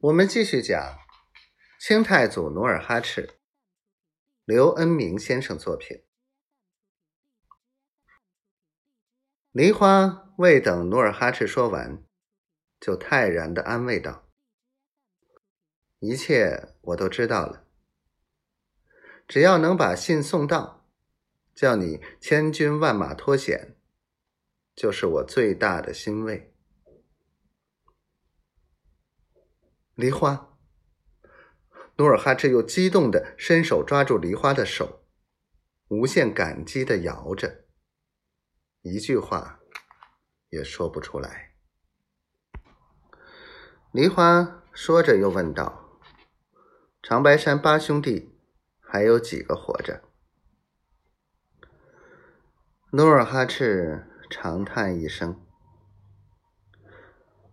[0.00, 0.98] 我们继续讲
[1.80, 3.30] 清太祖努尔哈赤，
[4.44, 6.04] 刘恩明先生作品。
[9.52, 12.04] 梨花未等努尔哈赤说完，
[12.78, 14.28] 就泰然的安慰道
[16.00, 17.66] ：“一切我都知道了，
[19.26, 20.86] 只要能把信送到，
[21.54, 23.74] 叫你千军万马脱险，
[24.74, 26.52] 就是我最大的欣慰。”
[29.96, 30.54] 梨花，
[31.96, 35.06] 努尔哈赤又激动的伸手抓住梨花的手，
[35.88, 37.64] 无限感激的摇着，
[38.82, 39.58] 一句话
[40.50, 41.54] 也说不出来。
[43.90, 45.98] 梨花说着又问道
[47.02, 48.38] ：“长白山八兄弟
[48.78, 50.02] 还有几个活着？”
[52.92, 55.42] 努尔哈赤长叹一声：“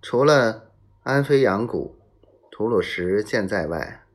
[0.03, 0.73] 除了
[1.03, 1.97] 安飞扬谷。”
[2.55, 4.05] 吐鲁什健在外，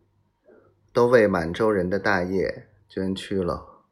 [0.93, 3.83] 都为满洲人的大业捐躯了。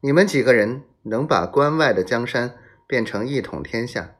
[0.00, 4.14] 你们几个人能把关外的江山变成一统天下，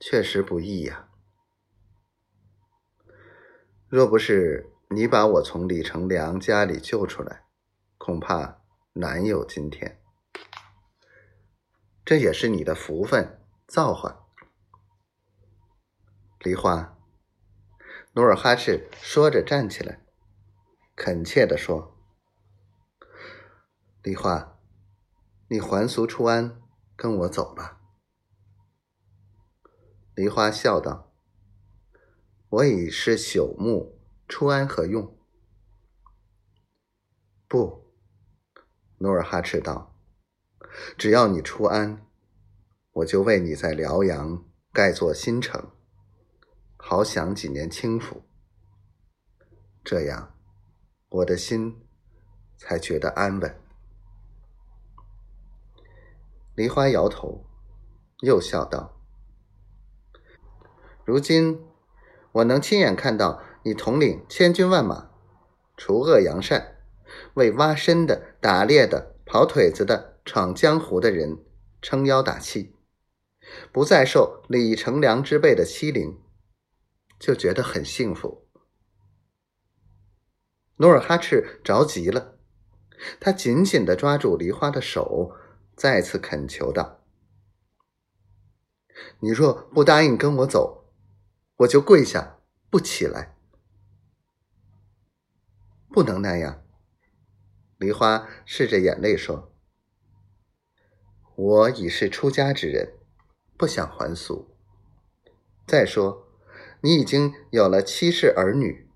[0.00, 1.08] 确实不易呀。
[3.86, 7.44] 若不是你把我从李成梁家里救出来，
[7.98, 8.62] 恐怕
[8.94, 10.02] 难有今天。
[12.04, 14.23] 这也是你的福分造化。
[16.44, 16.98] 梨花，
[18.12, 20.04] 努尔哈赤说着站起来，
[20.94, 21.96] 恳切地说
[24.04, 24.58] ：“梨花，
[25.48, 26.60] 你还俗出安，
[26.94, 27.80] 跟我走吧。”
[30.14, 31.14] 梨花笑道
[32.50, 35.16] ：“我已是朽木，出安何用？”
[37.48, 37.90] 不，
[38.98, 39.96] 努尔哈赤道
[40.98, 42.06] ：“只要你出安，
[42.92, 45.70] 我就为你在辽阳盖座新城。”
[46.86, 48.22] 好享几年清福，
[49.82, 50.34] 这样
[51.08, 51.80] 我的心
[52.58, 53.58] 才觉得安稳。
[56.54, 57.46] 梨花摇头，
[58.20, 59.00] 又笑道
[61.06, 61.64] ：“如今
[62.32, 65.10] 我能亲眼看到你统领千军万马，
[65.78, 66.76] 除恶扬善，
[67.32, 71.42] 为挖参的、打猎的、跑腿子的、闯江湖的人
[71.80, 72.76] 撑腰打气，
[73.72, 76.20] 不再受李成梁之辈的欺凌。”
[77.24, 78.46] 就觉得很幸福。
[80.76, 82.38] 努尔哈赤着急了，
[83.18, 85.34] 他紧紧的抓住梨花的手，
[85.74, 87.02] 再次恳求道
[89.20, 90.92] ：“你若不答应跟我走，
[91.60, 93.38] 我就跪下不起来。”
[95.88, 96.62] 不能那样。
[97.78, 99.50] 梨花拭着眼泪说
[101.36, 102.98] ：“我已是出家之人，
[103.56, 104.54] 不想还俗。
[105.66, 106.20] 再说。”
[106.84, 108.86] 你已经有了妻室儿女，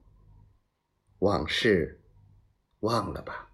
[1.20, 1.98] 往事
[2.80, 3.47] 忘了吧。